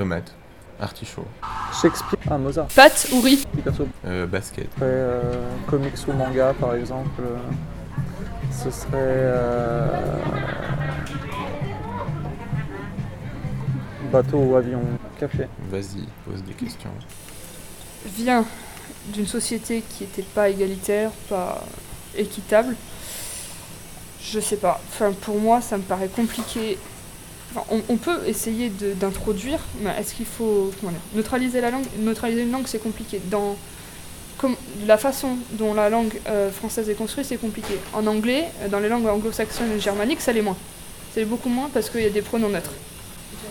tomate, 0.00 0.32
artichaut, 0.80 1.26
Shakespeare, 1.82 2.18
ah 2.30 2.38
Mozart, 2.38 2.68
Pâte 2.74 3.08
ou 3.12 3.20
riz? 3.20 3.44
Picasso. 3.54 3.86
euh, 4.06 4.26
basket, 4.26 4.66
Après, 4.76 4.86
euh, 4.86 5.34
comics 5.66 5.98
ou 6.08 6.12
manga 6.14 6.54
par 6.58 6.74
exemple, 6.74 7.20
euh, 7.20 7.36
ce 8.50 8.70
serait 8.70 8.88
euh, 8.94 9.86
bateau 14.10 14.38
ou 14.38 14.56
avion, 14.56 14.80
café. 15.18 15.48
vas-y, 15.70 16.06
pose 16.24 16.42
des 16.44 16.54
questions. 16.54 16.90
vient 18.06 18.46
d'une 19.08 19.26
société 19.26 19.82
qui 19.82 20.04
n'était 20.04 20.22
pas 20.22 20.48
égalitaire, 20.48 21.10
pas 21.28 21.62
équitable. 22.16 22.74
Je 24.22 24.40
sais 24.40 24.56
pas. 24.56 24.80
Enfin, 24.88 25.12
pour 25.12 25.38
moi, 25.40 25.60
ça 25.60 25.76
me 25.76 25.82
paraît 25.82 26.08
compliqué. 26.08 26.78
On, 27.88 27.96
peut 27.96 28.20
essayer 28.26 28.70
d'introduire, 29.00 29.58
mais 29.80 29.90
est-ce 29.98 30.14
qu'il 30.14 30.26
faut 30.26 30.70
comment 30.80 30.92
dire, 30.92 31.00
neutraliser 31.14 31.60
la 31.60 31.72
langue? 31.72 31.84
Neutraliser 31.98 32.42
une 32.42 32.52
langue, 32.52 32.66
c'est 32.66 32.82
compliqué. 32.82 33.20
Dans 33.24 33.56
comme, 34.38 34.54
la 34.86 34.96
façon 34.96 35.36
dont 35.52 35.74
la 35.74 35.90
langue 35.90 36.20
euh, 36.28 36.50
française 36.52 36.88
est 36.88 36.94
construite, 36.94 37.26
c'est 37.26 37.36
compliqué. 37.36 37.74
En 37.92 38.06
anglais, 38.06 38.44
dans 38.70 38.78
les 38.78 38.88
langues 38.88 39.06
anglo-saxonnes 39.06 39.72
et 39.72 39.80
germaniques, 39.80 40.20
ça 40.20 40.32
l'est 40.32 40.42
moins. 40.42 40.56
C'est 41.12 41.24
beaucoup 41.24 41.48
moins 41.48 41.68
parce 41.74 41.90
qu'il 41.90 42.02
y 42.02 42.06
a 42.06 42.10
des 42.10 42.22
pronoms 42.22 42.48
neutres. 42.48 42.72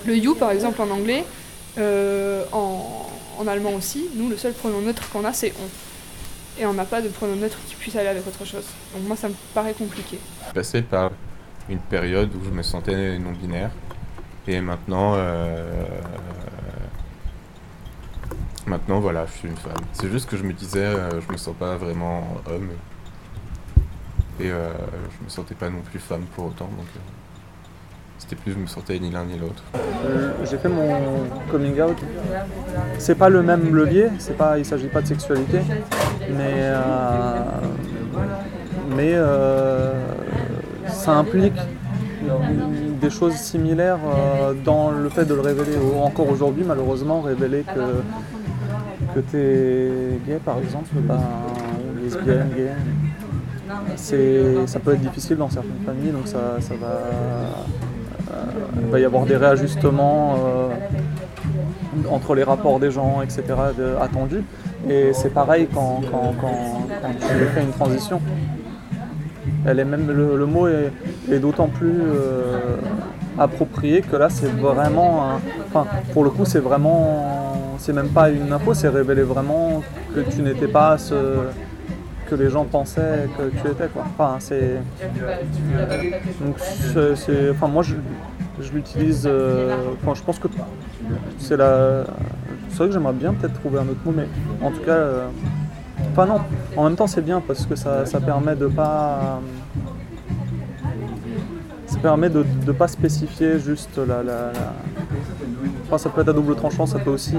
Le 0.05 0.16
you, 0.16 0.34
par 0.34 0.52
exemple, 0.52 0.81
en 0.81 0.90
anglais, 0.90 1.26
euh, 1.77 2.45
en, 2.54 3.09
en 3.38 3.48
allemand 3.48 3.73
aussi, 3.73 4.05
nous, 4.16 4.29
le 4.29 4.38
seul 4.38 4.54
pronom 4.54 4.81
neutre 4.81 5.09
qu'on 5.09 5.26
a, 5.26 5.34
c'est 5.34 5.54
on. 5.62 6.62
Et 6.62 6.66
on 6.66 6.73
n'a 6.73 6.85
pas 6.85 7.02
de 7.02 7.09
pronom 7.09 7.35
neutre 7.35 7.57
qui 7.68 7.76
puisse 7.76 7.95
aller 7.95 8.09
avec 8.09 8.26
autre 8.26 8.45
chose. 8.45 8.66
Donc 8.93 9.07
moi, 9.07 9.16
ça 9.18 9.29
me 9.29 9.35
paraît 9.54 9.73
compliqué. 9.73 10.20
Passé 10.54 10.81
par 10.81 11.12
une 11.69 11.79
période 11.79 12.29
où 12.35 12.43
je 12.43 12.49
me 12.49 12.63
sentais 12.63 13.17
non-binaire. 13.19 13.71
Et 14.47 14.59
maintenant, 14.61 15.13
euh, 15.15 15.83
maintenant 18.65 18.99
voilà, 18.99 19.26
je 19.27 19.31
suis 19.34 19.48
une 19.48 19.55
femme. 19.55 19.73
C'est 19.93 20.09
juste 20.09 20.29
que 20.29 20.37
je 20.37 20.43
me 20.43 20.53
disais, 20.53 20.85
euh, 20.85 21.21
je 21.21 21.31
me 21.31 21.37
sens 21.37 21.55
pas 21.55 21.76
vraiment 21.76 22.23
homme. 22.48 22.70
Et 24.39 24.49
euh, 24.49 24.71
je 25.20 25.26
me 25.26 25.29
sentais 25.29 25.55
pas 25.55 25.70
non 25.70 25.81
plus 25.81 25.99
femme 25.99 26.23
pour 26.35 26.48
autant. 26.48 26.65
Donc 26.65 26.87
c'était 28.17 28.35
plus, 28.35 28.54
je 28.54 28.57
me 28.57 28.67
sentais 28.67 28.98
ni 28.99 29.11
l'un 29.11 29.26
ni 29.26 29.37
l'autre. 29.37 29.63
J'ai 30.49 30.57
fait 30.57 30.70
mon 30.70 31.26
coming 31.51 31.79
out. 31.81 31.98
C'est 32.98 33.15
pas 33.15 33.29
le 33.29 33.43
même 33.43 33.73
levier, 33.73 34.09
c'est 34.17 34.37
pas, 34.37 34.57
il 34.57 34.65
s'agit 34.65 34.87
pas 34.87 35.01
de 35.01 35.07
sexualité, 35.07 35.59
mais 36.35 36.73
mais 38.95 39.15
ça 40.99 41.13
implique 41.13 41.53
des 43.01 43.09
choses 43.09 43.35
similaires 43.35 43.99
euh, 44.05 44.53
dans 44.53 44.91
le 44.91 45.09
fait 45.09 45.25
de 45.25 45.33
le 45.33 45.41
révéler. 45.41 45.77
Encore 46.01 46.29
aujourd'hui, 46.29 46.63
malheureusement, 46.67 47.21
révéler 47.21 47.63
que 47.63 48.03
que 49.15 49.20
t'es 49.21 50.20
gay, 50.27 50.39
par 50.43 50.59
exemple, 50.59 50.89
ou 50.95 52.03
lesbienne, 52.03 52.49
gay, 52.55 52.70
c'est 53.95 54.67
ça 54.67 54.79
peut 54.79 54.93
être 54.93 55.01
difficile 55.01 55.37
dans 55.37 55.49
certaines 55.49 55.83
familles, 55.85 56.11
donc 56.11 56.27
ça, 56.27 56.59
va 56.79 56.87
euh, 56.87 58.43
il 58.81 58.91
va 58.91 58.99
y 58.99 59.05
avoir 59.05 59.25
des 59.25 59.37
réajustements 59.37 60.35
euh, 60.35 60.67
entre 62.11 62.35
les 62.35 62.43
rapports 62.43 62.79
des 62.79 62.91
gens, 62.91 63.21
etc. 63.23 63.41
attendus. 63.99 64.44
Et 64.88 65.11
c'est 65.13 65.33
pareil 65.33 65.67
quand 65.73 66.01
tu 66.01 67.45
fais 67.55 67.61
une 67.61 67.72
transition. 67.72 68.22
Elle 69.66 69.79
est 69.79 69.85
même, 69.85 70.07
le, 70.07 70.45
mot 70.45 70.67
est, 70.67 71.39
d'autant 71.39 71.67
plus 71.67 71.94
euh, 72.01 72.78
approprié 73.38 74.01
que 74.01 74.16
là 74.16 74.29
c'est 74.29 74.51
vraiment 74.51 75.39
enfin 75.67 75.85
pour 76.13 76.23
le 76.23 76.29
coup 76.29 76.45
c'est 76.45 76.59
vraiment 76.59 77.67
c'est 77.77 77.94
même 77.94 78.09
pas 78.09 78.29
une 78.29 78.51
info 78.51 78.73
c'est 78.73 78.89
révéler 78.89 79.23
vraiment 79.23 79.81
que 80.13 80.19
tu 80.22 80.41
n'étais 80.41 80.67
pas 80.67 80.97
ce 80.97 81.15
que 82.29 82.35
les 82.35 82.49
gens 82.49 82.65
pensaient 82.65 83.27
que 83.38 83.49
tu 83.49 83.67
étais 83.71 83.88
quoi. 83.88 84.03
Enfin 84.05 84.35
c'est 84.39 84.75
donc 86.41 86.57
c'est 87.15 87.49
enfin 87.51 87.67
moi 87.67 87.83
je, 87.83 87.95
je 88.61 88.71
l'utilise 88.71 89.23
euh, 89.25 89.75
enfin 90.01 90.13
je 90.15 90.23
pense 90.23 90.39
que 90.39 90.47
c'est 91.38 91.57
la 91.57 92.03
c'est 92.69 92.77
vrai 92.77 92.88
que 92.88 92.93
j'aimerais 92.93 93.13
bien 93.13 93.33
peut-être 93.33 93.59
trouver 93.59 93.79
un 93.79 93.88
autre 93.88 94.01
mot 94.05 94.13
mais 94.15 94.27
en 94.61 94.71
tout 94.71 94.81
cas 94.81 94.91
euh, 94.91 95.27
enfin 96.11 96.25
non 96.25 96.39
en 96.77 96.83
même 96.85 96.95
temps 96.95 97.07
c'est 97.07 97.21
bien 97.21 97.41
parce 97.45 97.65
que 97.65 97.75
ça, 97.75 98.03
permet 98.25 98.55
de 98.55 98.67
pas 98.67 99.41
ça 101.87 101.97
permet 101.99 102.29
de 102.29 102.45
ne 102.67 102.71
pas 102.71 102.87
spécifier 102.87 103.59
juste 103.59 103.97
la, 103.97 104.51
Enfin, 105.89 105.97
ça 105.97 106.09
peut 106.11 106.21
être 106.21 106.29
à 106.29 106.33
double 106.33 106.55
tranchant, 106.55 106.85
ça 106.85 106.99
peut 106.99 107.09
aussi, 107.09 107.35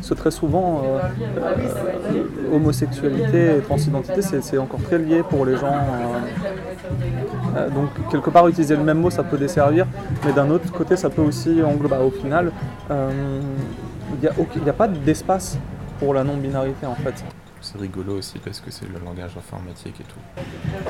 c'est 0.00 0.16
très 0.16 0.32
souvent, 0.32 0.82
euh, 0.84 2.52
homosexualité 2.52 3.58
et 3.58 3.60
transidentité, 3.60 4.22
c'est 4.22 4.58
encore 4.58 4.82
très 4.82 4.98
lié 4.98 5.22
pour 5.22 5.46
les 5.46 5.56
gens. 5.56 5.66
euh, 5.66 7.58
euh, 7.58 7.70
donc, 7.70 7.90
quelque 8.10 8.30
part, 8.30 8.48
utiliser 8.48 8.74
le 8.74 8.82
même 8.82 8.98
mot, 8.98 9.10
ça 9.10 9.22
peut 9.22 9.38
desservir, 9.38 9.86
mais 10.26 10.32
d'un 10.32 10.50
autre 10.50 10.72
côté, 10.72 10.96
ça 10.96 11.10
peut 11.10 11.22
aussi 11.22 11.62
englober. 11.62 11.98
Au 12.04 12.10
final, 12.10 12.50
il 12.90 14.62
n'y 14.62 14.68
a, 14.68 14.72
pas 14.72 14.88
d'espace 14.88 15.56
pour 16.00 16.12
la 16.12 16.24
non-binarité 16.24 16.86
en 16.86 16.96
fait. 16.96 17.24
C'est 17.64 17.78
rigolo 17.78 18.18
aussi 18.18 18.38
parce 18.40 18.58
que 18.60 18.70
c'est 18.72 18.86
le 18.86 18.98
langage 19.04 19.36
informatique 19.36 19.94
et 20.00 20.04
tout. 20.04 20.42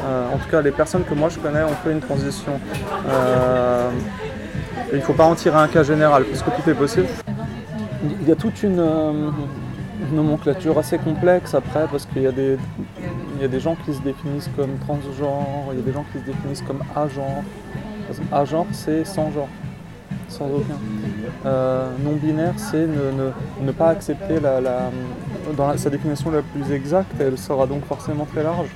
Euh, 0.05 0.33
en 0.33 0.39
tout 0.39 0.49
cas, 0.51 0.63
les 0.63 0.71
personnes 0.71 1.05
que 1.05 1.13
moi 1.15 1.29
je 1.29 1.39
connais 1.39 1.63
ont 1.63 1.75
fait 1.85 1.93
une 1.93 2.01
transition. 2.01 2.53
Euh, 3.09 3.91
il 4.91 4.97
ne 4.99 5.03
faut 5.03 5.13
pas 5.13 5.25
en 5.27 5.35
tirer 5.35 5.57
un 5.59 5.69
cas 5.69 5.83
général 5.83 6.25
parce 6.25 6.43
que 6.43 6.51
tout 6.63 6.71
est 6.71 6.75
possible. 6.75 7.07
Il 8.23 8.27
y 8.29 8.33
a 8.33 8.37
toute 8.37 8.63
une, 8.63 8.81
euh, 8.81 9.31
une 10.11 10.17
nomenclature 10.17 10.79
assez 10.79 10.97
complexe 10.99 11.55
après 11.55 11.87
parce 11.91 12.07
qu'il 12.07 12.23
y, 12.23 12.27
a 12.27 12.33
des- 12.33 12.57
il 13.37 13.43
y 13.43 13.45
a 13.45 13.49
des 13.49 13.61
gens 13.61 13.77
qui 13.85 13.93
se 13.95 14.01
définissent 14.01 14.51
comme 14.57 14.77
transgenres, 14.79 15.69
il 15.73 15.79
y 15.79 15.83
a 15.83 15.85
des 15.85 15.93
gens 15.93 16.05
qui 16.11 16.19
se 16.21 16.25
définissent 16.25 16.63
comme 16.63 16.81
exemple, 16.91 17.45
Agenre, 18.33 18.67
c'est 18.73 19.05
sans 19.05 19.31
genre, 19.31 19.49
sans 20.29 20.47
aucun. 20.47 20.77
Euh, 21.47 21.91
non-binaire, 22.03 22.55
c'est 22.57 22.87
ne, 22.87 23.11
ne- 23.13 23.33
ne 23.67 23.73
pas 23.73 23.89
accepter 23.91 24.41
la, 24.41 24.61
la- 24.61 24.91
dans 25.57 25.77
sa 25.77 25.91
définition 25.91 26.31
la 26.31 26.43
plus 26.43 26.73
exacte, 26.73 27.13
elle 27.21 27.39
sera 27.39 27.67
donc 27.67 27.85
forcément 27.85 28.25
très 28.25 28.43
large 28.43 28.69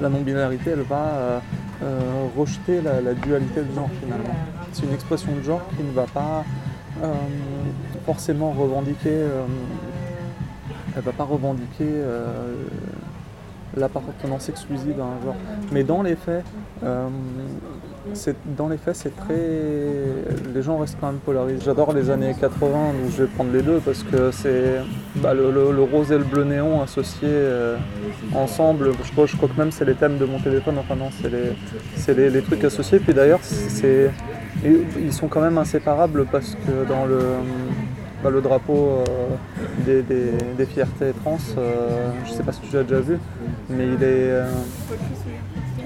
la 0.00 0.08
non-binarité, 0.08 0.70
elle 0.70 0.80
va 0.80 0.96
euh, 0.96 1.40
euh, 1.82 2.26
rejeter 2.36 2.80
la, 2.80 3.14
dualité 3.14 3.60
de 3.60 3.74
genre 3.74 3.90
finalement. 4.02 4.34
C'est 4.72 4.84
une 4.84 4.94
expression 4.94 5.34
de 5.34 5.42
genre 5.42 5.62
qui 5.76 5.82
ne 5.82 5.92
va 5.92 6.06
pas 6.06 6.44
euh, 7.02 7.12
forcément 8.06 8.52
revendiquer, 8.52 9.10
euh, 9.10 9.44
elle 10.96 11.02
va 11.02 11.12
pas 11.12 11.24
revendiquer 11.24 12.02
l'appartenance 13.76 14.48
exclusive 14.48 15.00
à 15.00 15.04
un 15.04 15.24
genre. 15.24 15.36
Mais 15.70 15.84
dans 15.84 16.02
les 16.02 16.16
faits, 16.16 16.44
dans 18.56 18.68
les 18.68 18.76
faits, 18.76 18.96
c'est 18.96 19.16
très, 19.16 19.34
les 20.54 20.62
gens 20.62 20.78
restent 20.78 20.96
quand 21.00 21.08
même 21.08 21.20
polarisés. 21.20 21.60
J'adore 21.64 21.92
les 21.92 22.10
années 22.10 22.34
80, 22.38 22.70
donc 22.70 23.10
je 23.10 23.22
vais 23.22 23.28
prendre 23.28 23.52
les 23.52 23.62
deux 23.62 23.78
parce 23.78 24.02
que 24.02 24.30
c'est 24.30 24.80
bah, 25.16 25.34
le, 25.34 25.82
rose 25.82 26.10
et 26.10 26.18
le 26.18 26.24
bleu 26.24 26.44
néon 26.44 26.80
associés 26.82 27.28
euh, 27.28 27.76
ensemble. 28.34 28.92
Je 29.04 29.12
crois, 29.12 29.26
que 29.26 29.58
même 29.58 29.70
c'est 29.70 29.84
les 29.84 29.94
thèmes 29.94 30.18
de 30.18 30.24
mon 30.24 30.38
téléphone. 30.38 30.76
Enfin 30.78 30.96
non, 30.96 31.10
c'est 31.10 32.14
les, 32.14 32.42
trucs 32.42 32.64
associés. 32.64 33.00
Puis 33.00 33.12
d'ailleurs, 33.14 33.40
ils 34.64 35.12
sont 35.12 35.28
quand 35.28 35.40
même 35.40 35.58
inséparables 35.58 36.26
parce 36.30 36.54
que 36.54 36.88
dans 36.88 37.04
le, 37.04 37.20
bah, 38.22 38.30
drapeau 38.30 38.98
euh, 38.98 39.04
des, 39.86 40.02
des- 40.02 40.32
des 40.56 40.66
fiertés 40.66 41.12
trans, 41.22 41.38
euh, 41.56 42.10
je 42.26 42.32
sais 42.32 42.42
pas 42.42 42.52
si 42.52 42.60
tu 42.60 42.74
l'as 42.76 42.82
déjà 42.82 43.00
vu, 43.00 43.18
mais 43.70 43.86
il 43.86 44.02
est, 44.02 44.30
euh, 44.30 44.44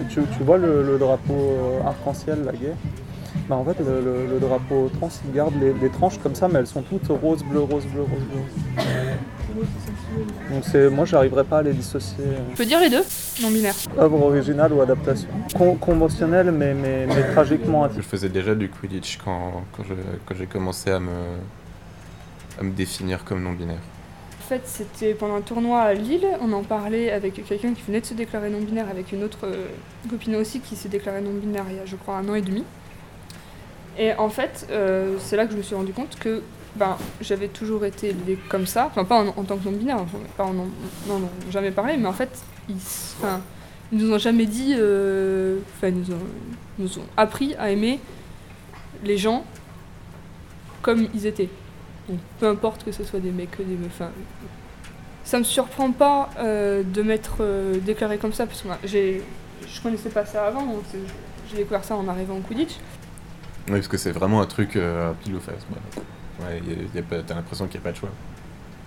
tu, 0.08 0.20
tu 0.36 0.42
vois 0.44 0.58
le, 0.58 0.82
le 0.82 0.98
drapeau 0.98 1.34
euh, 1.34 1.86
arc-en-ciel, 1.86 2.44
la 2.44 2.52
gay 2.52 2.72
bah, 3.48 3.56
En 3.56 3.64
fait, 3.64 3.78
le, 3.80 4.00
le- 4.00 4.26
le 4.34 4.38
drapeau 4.40 4.90
trans, 4.98 5.08
il 5.26 5.32
garde 5.34 5.54
les, 5.60 5.72
les 5.72 5.88
tranches 5.90 6.18
comme 6.18 6.34
ça, 6.34 6.48
mais 6.48 6.58
elles 6.60 6.66
sont 6.66 6.82
toutes 6.82 7.08
rose, 7.08 7.42
bleu, 7.44 7.60
rose, 7.60 7.84
bleu, 7.86 8.02
rose, 8.02 8.22
bleu. 8.30 8.40
Donc 10.50 10.64
c'est, 10.64 10.90
moi, 10.90 11.04
j'arriverais 11.04 11.44
pas 11.44 11.58
à 11.58 11.62
les 11.62 11.72
dissocier. 11.72 12.24
Je 12.52 12.56
peux 12.56 12.64
dire 12.66 12.80
les 12.80 12.90
deux 12.90 13.02
Non-binaire. 13.42 13.74
Œuvre 13.98 14.22
originale 14.22 14.72
ou 14.72 14.80
adaptation? 14.80 15.28
Con- 15.56 15.76
Conventionnelle, 15.76 16.50
mais, 16.50 16.74
mais, 16.74 17.06
mais 17.06 17.22
tragiquement 17.32 17.88
Je 17.88 18.00
faisais 18.02 18.28
déjà 18.28 18.54
du 18.54 18.68
Quidditch 18.68 19.18
quand, 19.24 19.64
quand 19.76 19.84
je- 19.84 19.94
quand 20.26 20.34
j'ai 20.34 20.46
commencé 20.46 20.90
à 20.90 20.98
me, 21.00 21.10
à 22.60 22.62
me 22.64 22.70
définir 22.72 23.24
comme 23.24 23.42
non-binaire. 23.42 23.78
En 24.44 24.46
fait, 24.46 24.60
c'était 24.66 25.14
pendant 25.14 25.36
un 25.36 25.40
tournoi 25.40 25.80
à 25.80 25.94
Lille. 25.94 26.26
On 26.42 26.52
en 26.52 26.62
parlait 26.62 27.10
avec 27.10 27.42
quelqu'un 27.46 27.72
qui 27.72 27.80
venait 27.80 28.02
de 28.02 28.04
se 28.06 28.12
déclarer 28.12 28.50
non-binaire, 28.50 28.90
avec 28.90 29.10
une 29.12 29.24
autre 29.24 29.38
euh, 29.44 29.68
copine 30.10 30.36
aussi 30.36 30.60
qui 30.60 30.76
s'est 30.76 30.90
déclarée 30.90 31.22
non-binaire 31.22 31.64
il 31.70 31.76
y 31.76 31.78
a, 31.78 31.86
je 31.86 31.96
crois, 31.96 32.16
un 32.16 32.28
an 32.28 32.34
et 32.34 32.42
demi. 32.42 32.62
Et 33.98 34.12
en 34.12 34.28
fait, 34.28 34.66
euh, 34.70 35.16
c'est 35.18 35.36
là 35.36 35.46
que 35.46 35.52
je 35.52 35.56
me 35.56 35.62
suis 35.62 35.74
rendu 35.74 35.94
compte 35.94 36.18
que 36.18 36.42
ben, 36.76 36.98
j'avais 37.22 37.48
toujours 37.48 37.86
été 37.86 38.08
élevée 38.10 38.38
comme 38.50 38.66
ça. 38.66 38.84
Enfin, 38.90 39.04
pas 39.04 39.24
en, 39.24 39.44
tant 39.44 39.56
que 39.56 39.64
non-binaire, 39.64 40.04
pas 40.36 40.44
en 40.44 40.52
non, 40.52 40.68
non, 41.08 41.22
jamais 41.50 41.70
parlé, 41.70 41.96
mais 41.96 42.06
en 42.06 42.12
fait, 42.12 42.42
ils, 42.68 42.76
ils 43.92 43.98
nous 43.98 44.12
ont 44.12 44.18
jamais 44.18 44.44
dit. 44.44 44.74
euh, 44.76 45.56
Enfin, 45.78 45.88
ils 45.88 46.84
nous 46.84 46.98
ont 46.98 47.06
appris 47.16 47.54
à 47.54 47.70
aimer 47.70 47.98
les 49.04 49.16
gens 49.16 49.42
comme 50.82 51.08
ils 51.14 51.24
étaient. 51.24 51.48
Donc 52.08 52.18
peu 52.38 52.48
importe 52.48 52.84
que 52.84 52.92
ce 52.92 53.02
soit 53.04 53.20
des 53.20 53.30
mecs 53.30 53.50
que 53.52 53.62
des 53.62 53.76
meufs. 53.76 54.00
hein. 54.00 54.10
Ça 55.24 55.38
me 55.38 55.44
surprend 55.44 55.90
pas 55.90 56.28
euh, 56.38 56.82
de 56.82 57.02
m'être 57.02 57.36
euh, 57.40 57.78
déclaré 57.80 58.18
comme 58.18 58.34
ça, 58.34 58.46
parce 58.46 58.60
que 58.60 58.66
moi, 58.68 58.76
j'ai, 58.84 59.22
je 59.66 59.80
connaissais 59.80 60.10
pas 60.10 60.26
ça 60.26 60.46
avant. 60.46 60.66
donc 60.66 60.82
J'ai 61.50 61.56
découvert 61.56 61.82
ça 61.82 61.96
en 61.96 62.06
arrivant 62.08 62.36
au 62.36 62.40
Quidditch. 62.40 62.74
Oui, 63.68 63.72
parce 63.76 63.88
que 63.88 63.96
c'est 63.96 64.12
vraiment 64.12 64.42
un 64.42 64.46
truc 64.46 64.76
euh, 64.76 65.12
pile 65.22 65.36
ou 65.36 65.40
face. 65.40 65.66
Ouais, 66.40 66.60
t'as 67.26 67.34
l'impression 67.34 67.66
qu'il 67.66 67.80
n'y 67.80 67.84
a 67.84 67.88
pas 67.88 67.92
de 67.92 67.96
choix. 67.96 68.10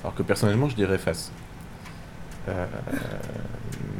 Alors 0.04 0.14
que 0.14 0.22
personnellement, 0.22 0.69
je 0.69 0.75
dirais 0.75 1.00
face. 1.00 1.31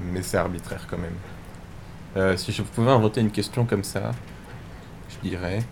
Mais 0.04 0.22
c'est 0.22 0.38
arbitraire 0.38 0.86
quand 0.88 0.98
même. 1.00 2.38
Si 2.38 2.52
je 2.52 2.62
pouvais 2.62 2.92
inventer 2.92 3.22
une 3.22 3.31
question 3.31 3.66
comme 3.66 3.84
ça, 3.84 4.12
je 5.10 5.28
dirais. 5.28 5.64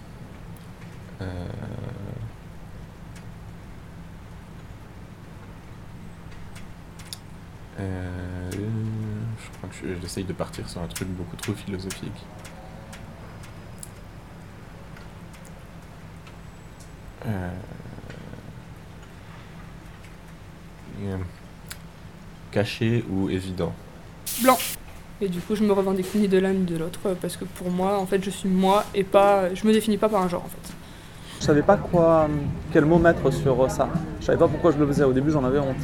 Euh, 7.79 8.51
je 8.51 9.57
crois 9.57 9.69
que 9.69 9.75
je- 9.75 10.01
j'essaye 10.01 10.23
de 10.23 10.33
partir 10.33 10.67
sur 10.69 10.81
un 10.81 10.87
truc 10.87 11.07
beaucoup 11.09 11.35
trop 11.35 11.53
philosophique. 11.53 12.25
Euh, 17.25 17.49
euh, 21.03 21.17
Caché 22.51 23.03
ou 23.09 23.29
évident? 23.29 23.73
Blanc. 24.41 24.57
Et 25.21 25.29
du 25.29 25.39
coup, 25.39 25.55
je 25.55 25.63
me 25.63 25.71
revendique 25.71 26.13
ni 26.15 26.27
de 26.27 26.37
l'un 26.37 26.51
ni 26.53 26.65
de 26.65 26.77
l'autre, 26.77 26.99
parce 27.21 27.37
que 27.37 27.45
pour 27.45 27.71
moi, 27.71 27.97
en 27.99 28.05
fait, 28.05 28.23
je 28.23 28.29
suis 28.29 28.49
moi 28.49 28.83
et 28.93 29.03
pas. 29.03 29.53
Je 29.55 29.65
me 29.65 29.71
définis 29.73 29.97
pas 29.97 30.09
par 30.09 30.21
un 30.21 30.27
genre, 30.29 30.43
en 30.43 30.49
fait. 30.49 30.73
Je 31.39 31.45
savais 31.45 31.61
pas 31.63 31.77
quoi, 31.77 32.27
quel 32.71 32.85
mot 32.85 32.97
mettre 32.99 33.31
sur 33.31 33.69
ça. 33.71 33.89
Je 34.19 34.25
savais 34.25 34.37
pas 34.37 34.47
pourquoi 34.47 34.71
je 34.71 34.77
le 34.77 34.85
faisais. 34.87 35.03
Au 35.03 35.13
début, 35.13 35.31
j'en 35.31 35.43
avais 35.43 35.59
honte. 35.59 35.75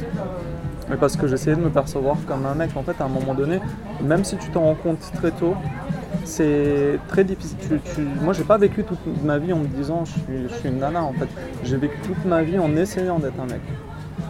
Mais 0.92 0.98
parce 0.98 1.16
que 1.16 1.26
j'essayais 1.26 1.56
de 1.56 1.62
me 1.62 1.70
percevoir 1.70 2.18
comme 2.28 2.44
un 2.44 2.54
mec. 2.54 2.76
En 2.76 2.82
fait, 2.82 3.00
à 3.00 3.04
un 3.04 3.08
moment 3.08 3.32
donné, 3.32 3.60
même 4.02 4.24
si 4.24 4.36
tu 4.36 4.50
t'en 4.50 4.60
rends 4.60 4.74
compte 4.74 5.00
très 5.14 5.30
tôt, 5.30 5.54
c'est 6.26 7.00
très 7.08 7.24
difficile. 7.24 7.80
Moi, 8.20 8.34
j'ai 8.34 8.44
pas 8.44 8.58
vécu 8.58 8.84
toute 8.84 9.00
ma 9.24 9.38
vie 9.38 9.54
en 9.54 9.60
me 9.60 9.68
disant 9.68 10.04
je 10.04 10.12
suis, 10.12 10.48
je 10.50 10.54
suis 10.54 10.68
une 10.68 10.80
nana. 10.80 11.02
En 11.02 11.14
fait, 11.14 11.28
j'ai 11.64 11.78
vécu 11.78 11.96
toute 12.04 12.22
ma 12.26 12.42
vie 12.42 12.58
en 12.58 12.76
essayant 12.76 13.18
d'être 13.18 13.40
un 13.40 13.46
mec. 13.46 13.62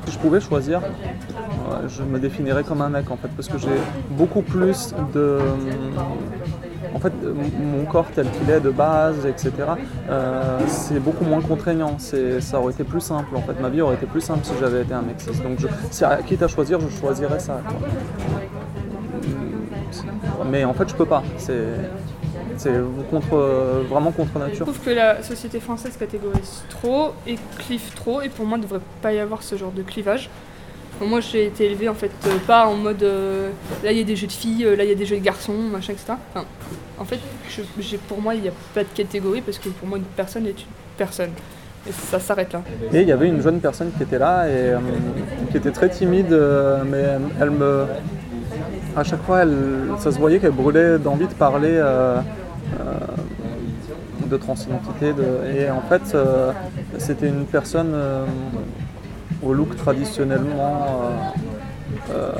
Si 0.06 0.12
je 0.12 0.18
pouvais 0.20 0.40
choisir, 0.40 0.80
euh, 0.82 1.88
je 1.88 2.04
me 2.04 2.20
définirais 2.20 2.62
comme 2.62 2.80
un 2.80 2.90
mec 2.90 3.10
en 3.10 3.16
fait, 3.16 3.28
parce 3.34 3.48
que 3.48 3.58
j'ai 3.58 3.80
beaucoup 4.10 4.42
plus 4.42 4.94
de. 5.12 5.40
En 6.94 6.98
fait, 6.98 7.12
m- 7.22 7.36
mon 7.78 7.84
corps 7.84 8.06
tel 8.14 8.26
qu'il 8.30 8.50
est 8.50 8.60
de 8.60 8.70
base, 8.70 9.24
etc., 9.26 9.50
euh, 10.10 10.58
c'est 10.66 11.00
beaucoup 11.00 11.24
moins 11.24 11.40
contraignant. 11.40 11.96
Ça 11.98 12.60
aurait 12.60 12.72
été 12.72 12.84
plus 12.84 13.00
simple. 13.00 13.34
En 13.36 13.40
fait, 13.42 13.58
ma 13.60 13.68
vie 13.68 13.80
aurait 13.80 13.94
été 13.96 14.06
plus 14.06 14.20
simple 14.20 14.40
si 14.44 14.52
j'avais 14.60 14.82
été 14.82 14.92
un 14.94 15.02
mec 15.02 15.20
cis. 15.20 15.30
Donc, 15.42 15.58
je, 15.58 15.66
si, 15.90 16.04
quitte 16.26 16.42
à 16.42 16.48
choisir, 16.48 16.78
je 16.80 16.88
choisirais 17.00 17.38
ça. 17.40 17.60
quoi. 17.66 17.78
Mais 20.50 20.64
en 20.64 20.74
fait, 20.74 20.88
je 20.88 20.94
peux 20.94 21.06
pas. 21.06 21.22
C'est, 21.38 21.64
c'est 22.56 22.72
contre, 23.10 23.34
euh, 23.34 23.82
vraiment 23.88 24.12
contre 24.12 24.32
Je 24.34 24.38
nature. 24.40 24.66
trouve 24.66 24.80
que 24.80 24.90
la 24.90 25.22
société 25.22 25.60
française 25.60 25.96
catégorise 25.96 26.62
trop 26.68 27.12
et 27.26 27.36
clive 27.58 27.92
trop, 27.94 28.20
et 28.20 28.28
pour 28.28 28.44
moi, 28.46 28.58
il 28.58 28.60
ne 28.62 28.66
devrait 28.66 28.80
pas 29.00 29.12
y 29.12 29.18
avoir 29.18 29.42
ce 29.42 29.56
genre 29.56 29.72
de 29.72 29.82
clivage. 29.82 30.30
Moi, 31.00 31.20
j'ai 31.20 31.46
été 31.46 31.66
élevée 31.66 31.88
en 31.88 31.94
fait 31.94 32.10
euh, 32.26 32.38
pas 32.46 32.66
en 32.66 32.74
mode 32.74 33.02
euh, 33.02 33.50
là 33.82 33.92
il 33.92 33.98
y 33.98 34.00
a 34.00 34.04
des 34.04 34.14
jeux 34.14 34.26
de 34.26 34.32
filles, 34.32 34.64
euh, 34.64 34.76
là 34.76 34.84
il 34.84 34.90
y 34.90 34.92
a 34.92 34.96
des 34.96 35.06
jeux 35.06 35.16
de 35.16 35.24
garçons, 35.24 35.54
machin, 35.54 35.94
etc. 35.94 36.12
Enfin, 36.34 36.46
en 36.98 37.04
fait, 37.04 37.18
pour 38.08 38.20
moi, 38.20 38.34
il 38.34 38.42
n'y 38.42 38.48
a 38.48 38.52
pas 38.74 38.82
de 38.82 38.88
catégorie 38.94 39.40
parce 39.40 39.58
que 39.58 39.68
pour 39.68 39.88
moi, 39.88 39.98
une 39.98 40.04
personne 40.04 40.46
est 40.46 40.50
une 40.50 40.66
personne. 40.96 41.30
Et 41.88 41.92
ça 41.92 42.20
s'arrête 42.20 42.52
là. 42.52 42.62
Et 42.92 43.00
il 43.00 43.08
y 43.08 43.12
avait 43.12 43.26
une 43.26 43.42
jeune 43.42 43.58
personne 43.58 43.90
qui 43.96 44.04
était 44.04 44.18
là 44.18 44.48
et 44.48 44.74
qui 45.50 45.56
était 45.56 45.72
très 45.72 45.88
timide, 45.88 46.30
mais 46.86 47.04
elle, 47.40 47.50
me. 47.50 47.86
À 48.96 49.02
chaque 49.02 49.22
fois, 49.24 49.42
elle, 49.42 49.56
ça 49.98 50.12
se 50.12 50.18
voyait 50.18 50.38
qu'elle 50.38 50.52
brûlait 50.52 50.98
d'envie 50.98 51.26
de 51.26 51.34
parler 51.34 51.82
de 54.30 54.36
transidentité. 54.36 55.12
De, 55.12 55.58
et 55.58 55.68
en 55.70 55.80
fait, 55.80 56.16
c'était 56.98 57.26
une 57.26 57.46
personne 57.46 57.96
au 59.42 59.52
look 59.52 59.76
traditionnellement 59.76 61.02
euh, 62.10 62.12
euh, 62.14 62.32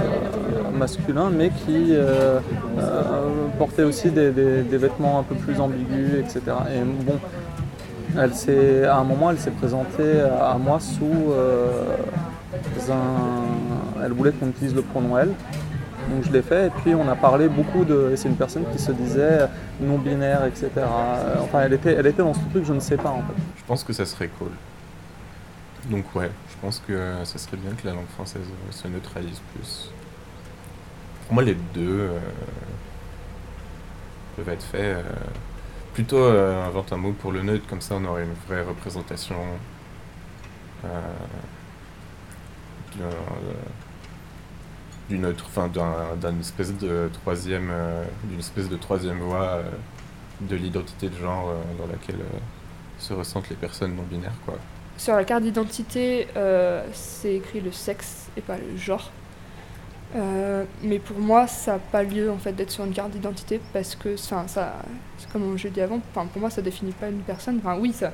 masculin, 0.77 1.31
mais 1.31 1.51
qui 1.51 1.89
euh, 1.91 2.41
portait 3.59 3.83
aussi 3.83 4.11
des, 4.11 4.31
vêtements 4.31 5.21
un 5.21 5.23
peu 5.23 5.35
plus 5.35 5.61
ambigus, 5.61 6.15
etc. 6.19 6.41
Et 6.75 6.81
bon, 7.05 7.19
elle 8.17 8.87
à 8.87 8.97
un 8.97 9.05
moment, 9.05 9.31
elle 9.31 9.39
s'est 9.39 9.51
présentée 9.51 10.21
à 10.21 10.57
moi 10.59 10.79
sous 10.81 11.33
un. 12.91 14.05
Elle 14.05 14.13
voulait 14.13 14.33
qu'on 14.33 14.49
utilise 14.49 14.75
le 14.75 14.83
pronom 14.83 15.17
elle. 15.17 15.31
Donc 16.11 16.25
je 16.25 16.33
l'ai 16.33 16.43
fait 16.43 16.67
et 16.67 16.71
puis 16.71 16.95
on 16.95 17.09
a 17.09 17.15
parlé 17.15 17.49
beaucoup 17.49 17.85
de. 17.85 18.13
C'est 18.17 18.29
une 18.29 18.37
personne 18.37 18.65
qui 18.73 18.79
se 18.79 18.91
disait 18.93 19.47
non 19.81 19.99
binaire, 19.99 20.45
etc. 20.45 20.71
Enfin, 21.41 21.61
elle 21.65 21.75
était, 21.75 21.95
elle 21.95 22.07
était 22.07 22.23
dans 22.23 22.35
ce 22.35 22.41
truc, 22.51 22.65
je 22.65 22.73
ne 22.73 22.81
sais 22.81 22.97
pas 22.97 23.11
en 23.11 23.19
fait. 23.19 23.43
Je 23.57 23.63
pense 23.67 23.85
que 23.85 23.93
ça 23.93 24.05
serait 24.05 24.29
cool. 24.39 24.51
Donc 25.85 26.15
ouais, 26.15 26.31
je 26.49 26.57
pense 26.61 26.81
que 26.81 26.93
ça 27.25 27.39
serait 27.39 27.57
bien 27.57 27.75
que 27.75 27.87
la 27.87 27.95
langue 27.95 28.09
française 28.09 28.49
euh, 28.51 28.73
se 28.73 28.89
neutralise 28.89 29.41
plus. 29.55 29.95
Pour 31.27 31.35
moi, 31.35 31.43
les 31.43 31.55
deux 31.55 32.01
euh, 32.11 32.19
peuvent 34.37 34.49
être 34.49 34.65
faits. 34.65 34.97
euh, 34.99 35.03
plutôt 35.93 36.19
invente 36.25 36.93
un 36.93 36.97
mot 36.99 37.13
pour 37.15 37.33
le 37.33 37.43
neutre, 37.43 37.67
comme 37.69 37.81
ça 37.83 37.97
on 37.97 38.05
aurait 38.07 38.25
une 38.25 38.35
vraie 38.35 38.63
représentation 38.63 39.37
euh, 40.85 40.89
d'un, 42.95 43.05
euh, 43.05 43.73
du 45.09 45.19
neutre, 45.19 45.45
enfin 45.49 45.69
espèce 46.41 46.77
de 46.77 47.11
troisième, 47.13 47.73
d'une 48.25 48.39
espèce 48.39 48.69
de 48.69 48.77
troisième 48.77 49.19
voie 49.21 49.63
de 50.41 50.57
l'identité 50.57 51.09
de 51.09 51.17
genre 51.17 51.53
dans 51.79 51.87
laquelle 51.87 52.21
se 52.99 53.13
ressentent 53.15 53.49
les 53.51 53.57
personnes 53.57 53.97
non 53.97 54.05
binaires 54.05 54.41
quoi. 54.47 54.59
Sur 54.97 55.15
la 55.15 55.25
carte 55.25 55.43
d'identité, 55.43 56.29
euh, 56.37 56.87
c'est 56.93 57.35
écrit 57.35 57.61
le 57.61 57.73
sexe 57.73 58.29
et 58.37 58.41
pas 58.41 58.57
le 58.57 58.77
genre. 58.77 59.11
Euh, 60.15 60.65
mais 60.83 60.99
pour 60.99 61.19
moi, 61.19 61.47
ça 61.47 61.73
n'a 61.73 61.79
pas 61.79 62.03
lieu 62.03 62.31
en 62.31 62.37
fait 62.37 62.53
d'être 62.53 62.71
sur 62.71 62.85
une 62.85 62.93
carte 62.93 63.11
d'identité 63.11 63.61
parce 63.73 63.95
que 63.95 64.17
ça, 64.17 64.47
ça 64.47 64.75
comme 65.33 65.57
je 65.57 65.65
l'ai 65.65 65.71
dit 65.71 65.81
avant, 65.81 66.01
pour 66.01 66.27
moi 66.37 66.51
ça 66.51 66.61
définit 66.61 66.93
pas 66.93 67.09
une 67.09 67.21
personne. 67.21 67.59
Enfin 67.59 67.79
oui, 67.81 67.93
ça, 67.93 68.13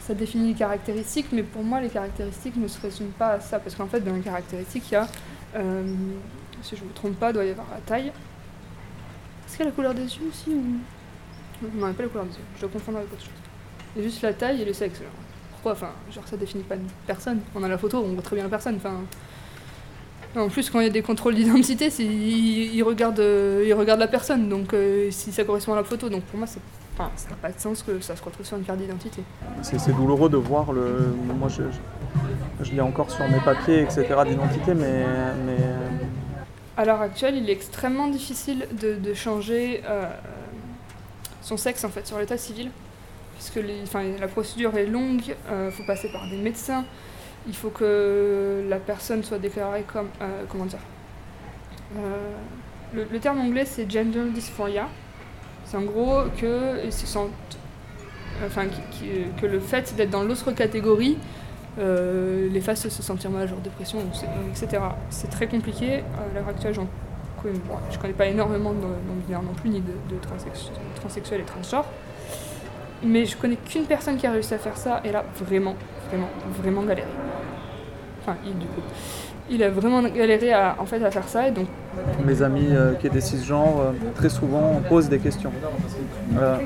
ça 0.00 0.14
définit 0.14 0.48
les 0.48 0.54
caractéristiques, 0.54 1.28
mais 1.32 1.44
pour 1.44 1.62
moi 1.62 1.80
les 1.80 1.88
caractéristiques 1.88 2.56
ne 2.56 2.66
se 2.66 2.80
résument 2.80 3.12
pas 3.16 3.34
à 3.34 3.40
ça 3.40 3.60
parce 3.60 3.76
qu'en 3.76 3.86
fait 3.86 4.00
dans 4.00 4.14
les 4.14 4.20
caractéristiques 4.20 4.90
il 4.90 4.94
y 4.94 4.96
a, 4.96 5.06
euh, 5.54 5.84
si 6.62 6.76
je 6.76 6.82
ne 6.82 6.88
me 6.88 6.92
trompe 6.92 7.16
pas, 7.18 7.32
doit 7.32 7.44
y 7.44 7.50
avoir 7.50 7.68
la 7.72 7.80
taille. 7.80 8.08
Est-ce 9.46 9.56
qu'il 9.56 9.64
y 9.64 9.68
a 9.68 9.70
la 9.70 9.74
couleur 9.74 9.94
des 9.94 10.02
yeux 10.02 10.28
aussi 10.28 10.50
ou? 10.50 10.64
Non, 11.62 11.70
il 11.72 11.78
n'y 11.78 11.84
a 11.84 11.92
pas 11.92 12.02
la 12.02 12.08
couleur 12.08 12.26
des 12.26 12.34
yeux. 12.34 12.44
Je 12.56 12.60
dois 12.62 12.70
confondre 12.70 12.98
avec 12.98 13.12
autre 13.12 13.22
chose. 13.22 13.30
Il 13.94 14.02
y 14.02 14.04
a 14.04 14.08
juste 14.08 14.22
la 14.22 14.34
taille 14.34 14.62
et 14.62 14.64
le 14.64 14.72
sexe. 14.72 14.98
genre. 14.98 15.06
Pourquoi 15.68 15.88
Enfin, 15.88 15.94
genre 16.14 16.24
ça 16.26 16.36
définit 16.36 16.62
pas 16.64 16.76
une 16.76 16.86
personne. 17.06 17.40
On 17.54 17.62
a 17.62 17.68
la 17.68 17.78
photo, 17.78 17.98
on 18.04 18.12
voit 18.14 18.22
très 18.22 18.36
bien 18.36 18.44
la 18.44 18.50
personne. 18.50 18.76
Enfin, 18.76 18.94
en 20.36 20.48
plus, 20.48 20.70
quand 20.70 20.80
il 20.80 20.84
y 20.84 20.86
a 20.86 20.92
des 20.92 21.02
contrôles 21.02 21.34
d'identité, 21.34 21.88
ils, 21.98 22.74
ils 22.74 22.82
regardent, 22.82 23.20
euh, 23.20 23.64
ils 23.66 23.74
regardent 23.74 24.00
la 24.00 24.08
personne. 24.08 24.48
Donc, 24.48 24.72
euh, 24.72 25.10
si 25.10 25.32
ça 25.32 25.44
correspond 25.44 25.72
à 25.72 25.76
la 25.76 25.84
photo, 25.84 26.08
donc 26.08 26.22
pour 26.24 26.38
moi, 26.38 26.46
c'est- 26.46 26.60
enfin, 26.94 27.10
ça 27.16 27.28
n'a 27.30 27.36
pas 27.36 27.50
de 27.50 27.58
sens 27.58 27.82
que 27.82 28.00
ça 28.00 28.14
se 28.16 28.22
retrouve 28.22 28.46
sur 28.46 28.56
une 28.56 28.64
carte 28.64 28.78
d'identité. 28.78 29.22
C'est, 29.62 29.94
douloureux 29.94 30.28
de 30.28 30.36
voir 30.36 30.72
le. 30.72 31.12
Moi, 31.38 31.48
je, 31.48 31.62
je, 31.64 32.64
je 32.64 32.70
lis 32.72 32.80
encore 32.80 33.10
sur 33.10 33.26
mes 33.28 33.40
papiers, 33.40 33.82
etc. 33.82 34.04
d'identité, 34.26 34.74
mais. 34.74 35.04
mais 35.46 35.56
À 36.76 36.84
l'heure 36.84 37.00
actuelle, 37.00 37.36
il 37.36 37.48
est 37.48 37.52
extrêmement 37.52 38.06
difficile 38.08 38.68
de, 38.80 38.94
de 38.94 39.14
changer 39.14 39.82
euh, 39.88 40.08
son 41.42 41.56
sexe 41.56 41.84
en 41.84 41.88
fait 41.88 42.06
sur 42.06 42.18
l'état 42.18 42.36
civil, 42.38 42.70
puisque 43.38 43.60
la 44.20 44.28
procédure 44.28 44.76
est 44.76 44.86
longue. 44.86 45.22
Il 45.50 45.70
faut 45.70 45.84
passer 45.84 46.08
par 46.08 46.28
des 46.28 46.36
médecins. 46.36 46.84
Il 47.46 47.54
faut 47.54 47.70
que 47.70 48.64
la 48.68 48.78
personne 48.78 49.22
soit 49.22 49.38
déclarée 49.38 49.84
comme 49.90 50.08
euh, 50.20 50.42
comment 50.48 50.66
dire. 50.66 50.80
Euh, 51.96 52.34
le, 52.92 53.18
terme 53.18 53.40
anglais 53.40 53.64
c'est 53.64 53.90
gender 53.90 54.24
dysphoria. 54.34 54.88
C'est 55.64 55.76
en 55.76 55.82
gros 55.82 56.22
que 56.40 56.90
se 56.90 57.06
sentent, 57.06 57.30
enfin, 58.44 58.64
que 59.40 59.46
le 59.46 59.60
fait 59.60 59.94
d'être 59.96 60.10
dans 60.10 60.24
l'autre 60.24 60.50
catégorie 60.52 61.18
euh, 61.78 62.48
les 62.50 62.60
fasse 62.60 62.88
se 62.88 63.02
sentir 63.02 63.30
mal, 63.30 63.48
genre 63.48 63.58
dépression, 63.58 63.98
etc. 64.50 64.82
C'est 65.10 65.30
très 65.30 65.46
compliqué. 65.46 65.98
À 65.98 66.34
l'heure 66.34 66.48
actuelle, 66.48 66.74
j'en 66.74 66.88
connais, 67.40 67.58
bon, 67.58 67.74
je 67.90 67.98
connais 67.98 68.14
pas 68.14 68.26
énormément 68.26 68.72
de 68.72 68.80
non-binaires 68.80 69.42
non 69.42 69.52
plus, 69.52 69.70
ni 69.70 69.80
de, 69.80 69.92
de 70.10 70.18
transsexuels 70.96 71.40
et 71.40 71.44
transgenres. 71.44 71.86
Mais 73.02 73.24
je 73.24 73.36
connais 73.36 73.56
qu'une 73.56 73.84
personne 73.84 74.16
qui 74.16 74.26
a 74.26 74.32
réussi 74.32 74.54
à 74.54 74.58
faire 74.58 74.76
ça, 74.76 75.00
et 75.04 75.12
là, 75.12 75.24
vraiment, 75.44 75.74
vraiment, 76.08 76.28
vraiment 76.60 76.82
galéré. 76.82 77.08
Enfin, 78.22 78.36
il, 78.44 78.58
du 78.58 78.66
coup. 78.66 78.82
Il 79.50 79.62
a 79.62 79.70
vraiment 79.70 80.02
galéré 80.02 80.52
à, 80.52 80.76
en 80.78 80.84
fait, 80.84 81.02
à 81.02 81.10
faire 81.10 81.26
ça, 81.26 81.48
et 81.48 81.50
donc 81.50 81.68
mes 82.24 82.42
amis 82.42 82.68
euh, 82.70 82.92
qui 82.94 83.06
étaient 83.06 83.20
cisgenres, 83.20 83.80
euh, 83.80 83.92
très 84.14 84.28
souvent, 84.28 84.80
posent 84.88 85.08
des 85.08 85.18
questions. 85.18 85.52
Euh, 86.38 86.56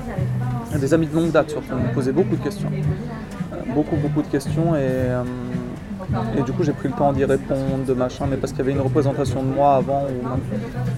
des 0.79 0.93
amis 0.95 1.07
de 1.07 1.15
longue 1.15 1.31
date, 1.31 1.51
surtout, 1.51 1.75
me 1.77 1.95
posaient 1.95 2.13
beaucoup 2.13 2.35
de 2.37 2.43
questions. 2.43 2.71
beaucoup, 3.75 3.97
beaucoup 3.97 4.23
de 4.23 4.27
questions 4.27 4.75
et, 4.75 4.81
euh, 4.81 5.23
et 6.37 6.43
du 6.43 6.53
coup 6.53 6.63
j'ai 6.63 6.73
pris 6.73 6.89
le 6.89 6.95
temps 6.95 7.13
d'y 7.13 7.25
répondre, 7.25 7.85
de 7.87 7.95
machin, 7.95 8.27
mais 8.29 8.37
parce 8.37 8.53
qu'il 8.53 8.61
y 8.61 8.63
avait 8.63 8.73
une 8.73 8.81
représentation 8.81 9.43
de 9.43 9.49
moi 9.49 9.77
avant. 9.77 10.07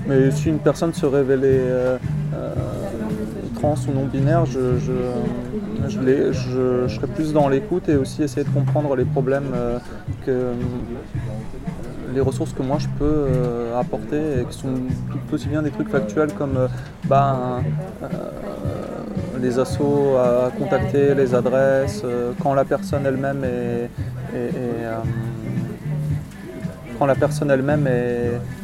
mais 0.06 0.30
si 0.30 0.48
une 0.48 0.58
personne 0.58 0.92
se 0.92 1.06
révélait 1.06 1.48
euh, 1.52 1.98
ou 3.88 3.92
non 3.92 4.04
binaire, 4.04 4.44
je, 4.46 4.78
je, 4.78 4.92
je, 5.88 6.32
je, 6.32 6.94
serais 6.94 7.06
plus 7.06 7.32
dans 7.32 7.48
l'écoute 7.48 7.88
et 7.88 7.96
aussi 7.96 8.22
essayer 8.22 8.44
de 8.44 8.50
comprendre 8.50 8.94
les 8.94 9.04
problèmes 9.04 9.52
que 10.26 10.52
les 12.14 12.20
ressources 12.20 12.52
que 12.52 12.62
moi 12.62 12.78
je 12.78 12.88
peux 12.98 13.26
apporter 13.76 14.40
et 14.40 14.44
qui 14.44 14.56
sont 14.56 14.74
tout 15.10 15.34
aussi 15.34 15.48
bien 15.48 15.62
des 15.62 15.70
trucs 15.70 15.88
factuels 15.88 16.32
comme 16.32 16.68
bah, 17.06 17.60
les 19.40 19.58
assos 19.58 20.16
à 20.16 20.50
contacter, 20.58 21.14
les 21.14 21.34
adresses, 21.34 22.02
euh, 22.04 22.32
quand 22.42 22.54
la 22.54 22.64
personne 22.64 23.04
elle-même 23.06 23.44
est, 23.44 23.90
euh, 24.34 24.98
quand 26.98 27.06
la 27.06 27.14
personne 27.14 27.50
elle-même 27.50 27.88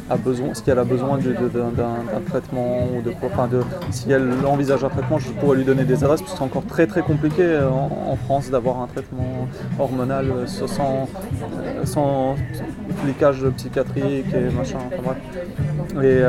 a 0.09 0.15
besoin, 0.15 0.53
si 0.53 0.63
elle 0.67 0.79
a 0.79 0.83
besoin 0.83 1.17
d'un 1.17 2.21
traitement 2.29 2.87
ou 2.95 3.01
de, 3.01 3.13
enfin 3.23 3.47
de, 3.47 3.61
si 3.91 4.11
elle 4.11 4.29
envisage 4.45 4.83
un 4.83 4.89
traitement, 4.89 5.19
je 5.19 5.29
pourrais 5.31 5.57
lui 5.57 5.65
donner 5.65 5.83
des 5.83 6.03
adresses 6.03 6.21
parce 6.21 6.33
que 6.33 6.37
c'est 6.37 6.43
encore 6.43 6.65
très 6.65 6.87
très 6.87 7.01
compliqué 7.01 7.43
euh, 7.43 7.69
en, 7.69 8.17
France 8.25 8.49
d'avoir 8.49 8.81
un 8.81 8.87
traitement 8.87 9.47
hormonal 9.79 10.47
sans, 10.47 11.07
sans 11.85 12.35
flicage 13.01 13.43
psychiatrique 13.57 14.27
et 14.33 14.53
machin. 14.53 14.77
Enfin, 14.87 15.15
bref. 15.93 16.03
Et 16.03 16.21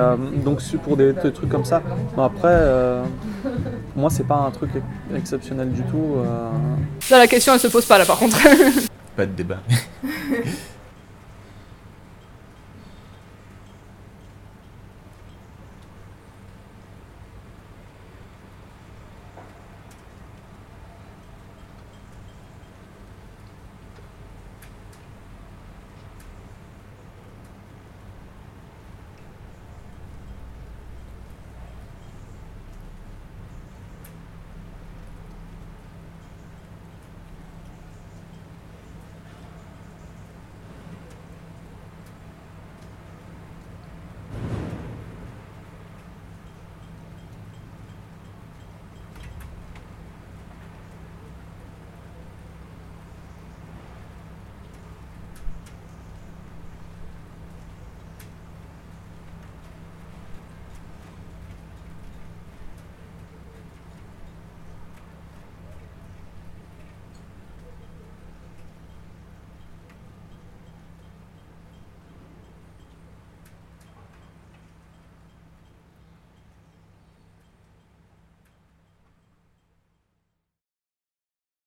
donc 0.44 0.60
pour 0.82 0.96
des, 0.96 1.14
trucs 1.14 1.48
comme 1.48 1.64
ça. 1.64 1.82
après. 2.16 3.02
Moi, 3.94 4.08
c'est 4.10 4.26
pas 4.26 4.36
un 4.36 4.50
truc 4.50 4.70
exceptionnel 5.14 5.70
du 5.70 5.82
tout. 5.82 6.16
Là, 7.10 7.18
la 7.18 7.26
question, 7.26 7.52
elle 7.52 7.60
se 7.60 7.68
pose 7.68 7.84
pas 7.84 7.98
là, 7.98 8.04
par 8.04 8.18
contre. 8.18 8.38
pas 9.16 9.26
de 9.26 9.32
débat. 9.32 9.58